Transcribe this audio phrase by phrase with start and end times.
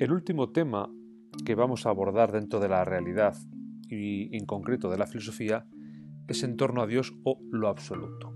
[0.00, 0.90] El último tema
[1.44, 3.36] que vamos a abordar dentro de la realidad
[3.88, 5.66] y en concreto de la filosofía
[6.26, 8.34] es en torno a Dios o lo absoluto.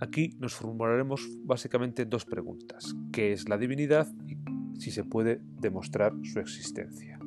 [0.00, 2.94] Aquí nos formularemos básicamente dos preguntas.
[3.10, 4.36] ¿Qué es la divinidad y
[4.78, 7.18] si se puede demostrar su existencia?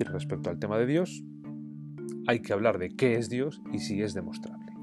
[0.00, 1.22] Y respecto al tema de Dios,
[2.26, 4.73] hay que hablar de qué es Dios y si es demostrable.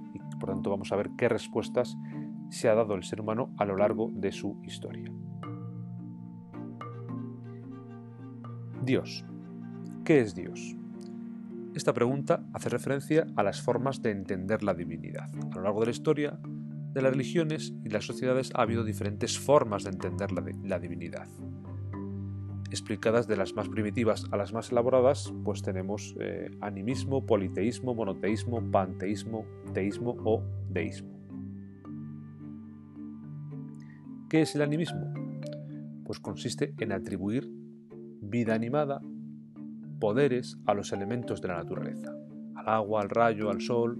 [0.41, 1.95] Por tanto vamos a ver qué respuestas
[2.49, 5.11] se ha dado el ser humano a lo largo de su historia.
[8.83, 9.23] Dios.
[10.03, 10.75] ¿Qué es Dios?
[11.75, 15.29] Esta pregunta hace referencia a las formas de entender la divinidad.
[15.51, 19.37] A lo largo de la historia de las religiones y las sociedades ha habido diferentes
[19.37, 21.27] formas de entender la, divinidad.
[22.71, 28.71] Explicadas de las más primitivas a las más elaboradas, pues tenemos eh, animismo, politeísmo, monoteísmo,
[28.71, 31.09] panteísmo, teísmo o deísmo.
[34.29, 35.13] ¿Qué es el animismo?
[36.05, 37.51] Pues consiste en atribuir
[38.21, 39.01] vida animada,
[39.99, 42.15] poderes a los elementos de la naturaleza,
[42.55, 43.99] al agua, al rayo, al sol.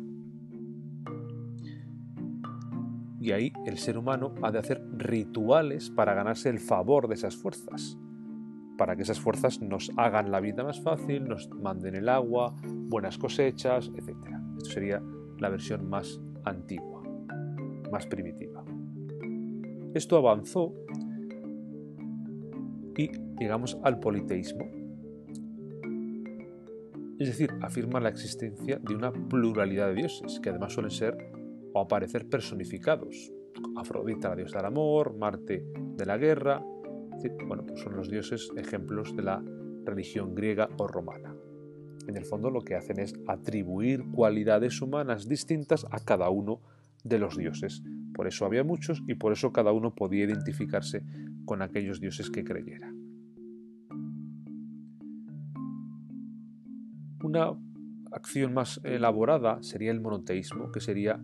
[3.20, 7.36] Y ahí el ser humano ha de hacer rituales para ganarse el favor de esas
[7.36, 7.98] fuerzas,
[8.78, 13.18] para que esas fuerzas nos hagan la vida más fácil, nos manden el agua, buenas
[13.18, 14.18] cosechas, etc.
[14.58, 15.02] Esto sería
[15.38, 17.04] la versión más antigua,
[17.92, 18.64] más primitiva.
[19.94, 20.74] Esto avanzó
[22.98, 24.66] y llegamos al politeísmo.
[27.20, 31.18] Es decir, afirma la existencia de una pluralidad de dioses, que además suelen ser
[31.74, 33.32] o aparecer personificados.
[33.76, 35.66] Afrodita, la diosa del amor, Marte
[35.98, 36.64] de la guerra.
[37.30, 39.44] Bueno, pues son los dioses ejemplos de la
[39.86, 41.36] religión griega o romana.
[42.08, 46.62] En el fondo lo que hacen es atribuir cualidades humanas distintas a cada uno
[47.04, 47.84] de los dioses.
[48.14, 51.04] Por eso había muchos y por eso cada uno podía identificarse
[51.46, 52.92] con aquellos dioses que creyera.
[57.24, 57.54] Una
[58.12, 61.24] acción más elaborada sería el monoteísmo, que sería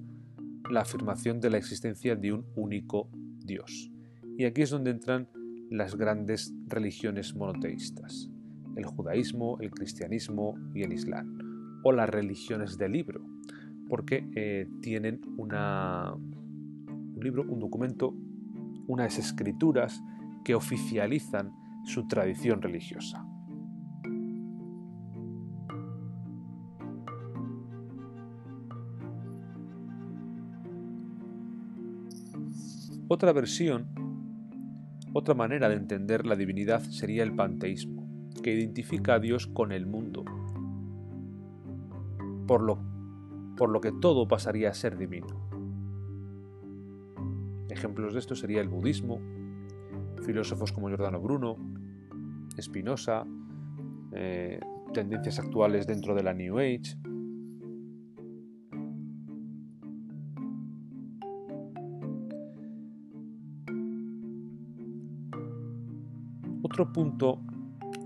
[0.70, 3.10] la afirmación de la existencia de un único
[3.44, 3.92] Dios.
[4.38, 5.28] Y aquí es donde entran
[5.70, 8.30] las grandes religiones monoteístas,
[8.76, 13.26] el judaísmo, el cristianismo y el islam, o las religiones del libro,
[13.90, 18.14] porque eh, tienen una, un libro, un documento,
[18.88, 20.02] unas escrituras
[20.44, 21.52] que oficializan
[21.86, 23.26] su tradición religiosa.
[33.10, 33.88] Otra versión,
[35.18, 38.08] otra manera de entender la divinidad sería el panteísmo,
[38.44, 40.24] que identifica a Dios con el mundo,
[42.46, 42.78] por lo,
[43.58, 45.50] por lo que todo pasaría a ser divino.
[47.72, 49.20] Ejemplos de esto sería el budismo,
[50.24, 51.58] filósofos como Giordano Bruno,
[52.62, 53.26] Spinoza,
[54.12, 54.60] eh,
[54.94, 56.96] tendencias actuales dentro de la New Age,
[66.78, 67.40] Otro punto,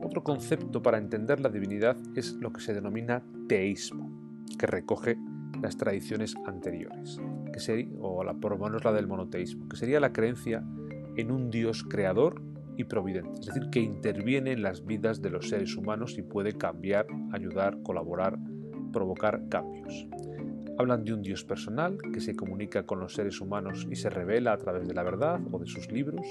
[0.01, 4.09] otro concepto para entender la divinidad es lo que se denomina teísmo,
[4.57, 5.17] que recoge
[5.61, 7.19] las tradiciones anteriores,
[7.51, 10.63] que sería, o por lo menos la del monoteísmo, que sería la creencia
[11.17, 12.41] en un Dios creador
[12.77, 16.53] y providente, es decir, que interviene en las vidas de los seres humanos y puede
[16.53, 18.39] cambiar, ayudar, colaborar,
[18.93, 20.07] provocar cambios.
[20.77, 24.53] Hablan de un Dios personal que se comunica con los seres humanos y se revela
[24.53, 26.25] a través de la verdad o de sus libros,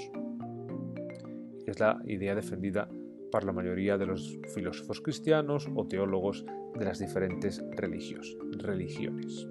[1.71, 2.89] es la idea defendida
[3.31, 6.45] por la mayoría de los filósofos cristianos o teólogos
[6.77, 9.47] de las diferentes religiones.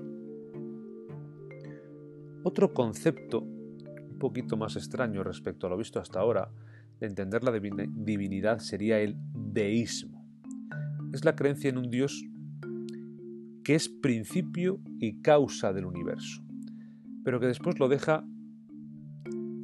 [2.43, 6.51] Otro concepto un poquito más extraño respecto a lo visto hasta ahora
[6.99, 10.27] de entender la divinidad sería el deísmo.
[11.13, 12.25] Es la creencia en un Dios
[13.65, 16.43] que es principio y causa del universo,
[17.25, 18.25] pero que después lo deja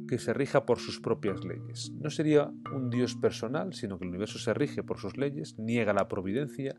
[0.07, 1.91] que se rija por sus propias leyes.
[2.01, 5.93] No sería un Dios personal, sino que el universo se rige por sus leyes, niega
[5.93, 6.75] la providencia,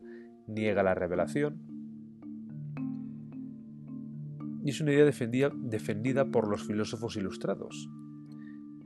[0.47, 1.61] niega la revelación.
[4.63, 7.89] Y es una idea defendida, defendida por los filósofos ilustrados.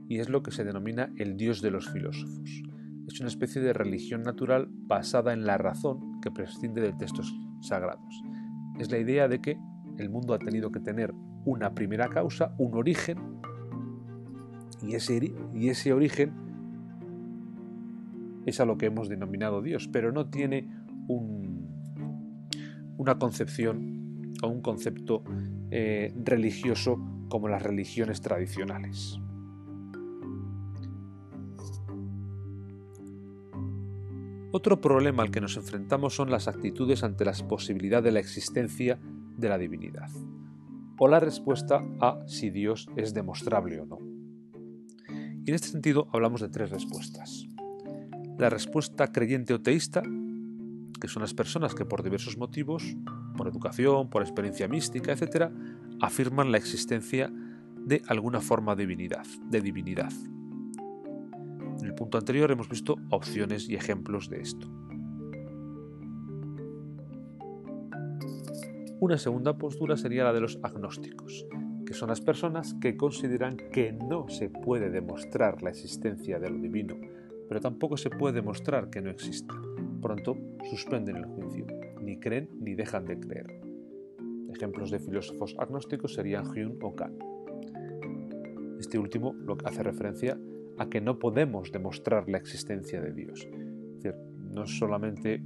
[0.08, 2.64] Y es lo que se denomina el Dios de los filósofos.
[3.08, 8.22] Es una especie de religión natural basada en la razón que prescinde de textos sagrados.
[8.80, 9.58] Es la idea de que
[9.98, 11.14] el mundo ha tenido que tener
[11.46, 13.33] una primera causa, un origen,
[14.84, 16.34] y ese, origen
[18.46, 20.70] es a lo que hemos denominado Dios, pero no tiene
[22.98, 25.24] una concepción a un concepto
[25.72, 27.00] eh, religioso
[27.30, 29.20] como las religiones tradicionales.
[34.52, 39.00] Otro problema al que nos enfrentamos son las actitudes ante la posibilidad de la existencia
[39.38, 40.10] de la divinidad,
[41.00, 44.13] o la respuesta a si Dios es demostrable o no.
[45.46, 47.48] Y en este sentido hablamos de tres respuestas.
[48.38, 50.02] La respuesta creyente o teísta,
[51.00, 52.96] que son las personas que por diversos motivos,
[53.36, 55.52] por educación, por experiencia mística, etc.,
[56.02, 57.32] afirman la existencia
[57.86, 60.14] de alguna forma de divinidad, de divinidad.
[61.80, 64.72] En el punto anterior hemos visto opciones y ejemplos de esto.
[69.02, 71.46] Una segunda postura sería la de los agnósticos,
[71.86, 76.60] que son las personas que consideran que no se puede demostrar la existencia de lo
[76.60, 76.96] divino,
[77.48, 79.54] pero tampoco se puede demostrar que no exista.
[80.02, 80.38] Pronto
[80.70, 81.66] suspenden el juicio,
[82.02, 83.62] ni creen ni dejan de creer.
[84.50, 87.22] Ejemplos de filósofos agnósticos serían Hume o Kant.
[88.80, 90.38] Este último lo que hace referencia
[90.78, 93.48] a que no podemos demostrar la existencia de Dios.
[93.48, 95.44] Es decir, no solamente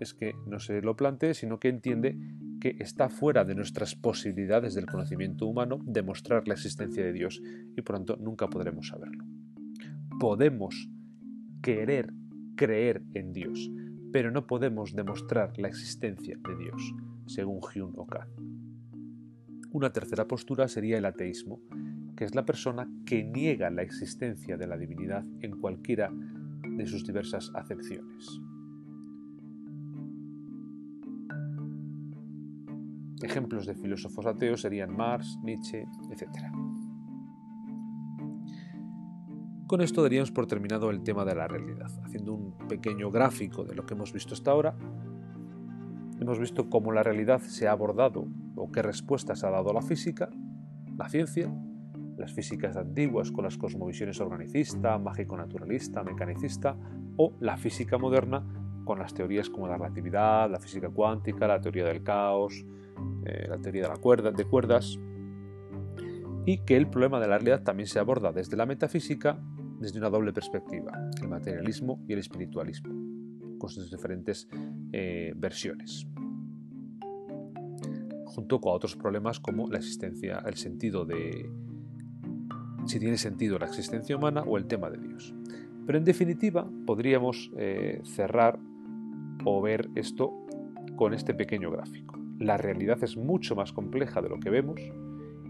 [0.00, 2.16] es que no se lo plantee, sino que entiende
[2.60, 7.42] que está fuera de nuestras posibilidades del conocimiento humano demostrar la existencia de Dios
[7.76, 9.24] y por tanto nunca podremos saberlo.
[10.18, 10.88] Podemos
[11.62, 12.12] querer
[12.56, 13.70] creer en Dios,
[14.12, 16.94] pero no podemos demostrar la existencia de Dios,
[17.26, 18.30] según Hyun o Kant.
[19.70, 21.60] Una tercera postura sería el ateísmo,
[22.16, 27.06] que es la persona que niega la existencia de la divinidad en cualquiera de sus
[27.06, 28.40] diversas acepciones.
[33.22, 36.28] Ejemplos de filósofos ateos serían Marx, Nietzsche, etc.
[39.66, 43.74] Con esto daríamos por terminado el tema de la realidad, haciendo un pequeño gráfico de
[43.74, 44.76] lo que hemos visto hasta ahora.
[46.20, 50.30] Hemos visto cómo la realidad se ha abordado o qué respuestas ha dado la física,
[50.96, 51.52] la ciencia
[52.16, 56.76] las físicas antiguas con las cosmovisiones organicista, mágico-naturalista, mecanicista,
[57.16, 58.44] o la física moderna
[58.84, 62.64] con las teorías como la relatividad, la física cuántica, la teoría del caos,
[63.24, 64.98] eh, la teoría de, la cuerda, de cuerdas,
[66.44, 69.38] y que el problema de la realidad también se aborda desde la metafísica,
[69.80, 72.92] desde una doble perspectiva, el materialismo y el espiritualismo,
[73.58, 74.48] con sus diferentes
[74.92, 76.06] eh, versiones
[78.36, 81.50] junto con otros problemas como la existencia, el sentido de,
[82.84, 85.34] si tiene sentido la existencia humana o el tema de Dios.
[85.86, 88.58] Pero en definitiva podríamos eh, cerrar
[89.44, 90.32] o ver esto
[90.96, 92.25] con este pequeño gráfico.
[92.38, 94.80] La realidad es mucho más compleja de lo que vemos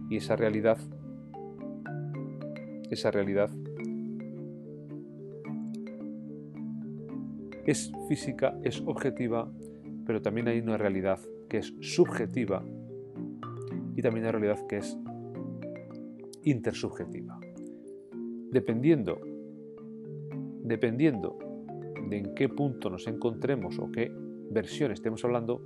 [0.08, 0.78] y esa realidad,
[2.90, 3.50] esa realidad
[7.66, 9.50] es física, es objetiva,
[10.06, 11.18] pero también hay una realidad
[11.48, 12.64] que es subjetiva
[13.96, 14.96] y también una realidad que es
[16.44, 17.40] intersubjetiva.
[18.52, 19.18] Dependiendo,
[20.62, 21.38] dependiendo
[22.08, 24.12] de en qué punto nos encontremos o qué
[24.50, 25.64] versión estemos hablando,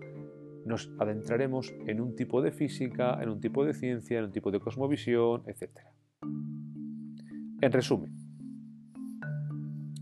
[0.64, 4.50] nos adentraremos en un tipo de física, en un tipo de ciencia, en un tipo
[4.50, 5.80] de cosmovisión, etc.
[7.60, 8.12] En resumen,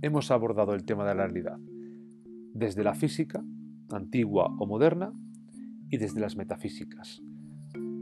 [0.03, 1.59] hemos abordado el tema de la realidad
[2.55, 3.45] desde la física,
[3.91, 5.13] antigua o moderna,
[5.91, 7.23] y desde las metafísicas,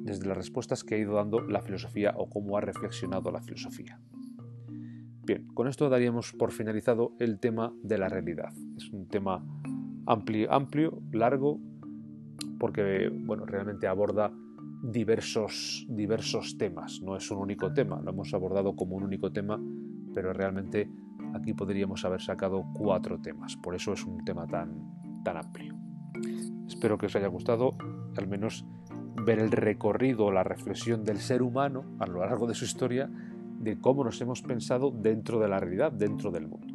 [0.03, 4.01] desde las respuestas que ha ido dando la filosofía o cómo ha reflexionado la filosofía.
[5.25, 8.53] Bien, con esto daríamos por finalizado el tema de la realidad.
[8.77, 9.45] Es un tema
[10.07, 11.61] amplio, amplio largo,
[12.59, 14.33] porque bueno, realmente aborda
[14.83, 17.01] diversos, diversos temas.
[17.03, 19.61] No es un único tema, lo hemos abordado como un único tema,
[20.15, 20.89] pero realmente
[21.35, 23.57] aquí podríamos haber sacado cuatro temas.
[23.57, 25.75] Por eso es un tema tan, tan amplio.
[26.67, 27.77] Espero que os haya gustado,
[28.17, 28.65] al menos
[29.25, 33.11] ver el recorrido, la reflexión del ser humano a lo largo de su historia,
[33.59, 36.66] de cómo nos hemos pensado dentro de la realidad, dentro del mundo.